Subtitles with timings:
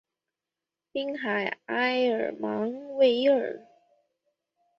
[0.93, 3.67] 滨海埃尔芒维尔。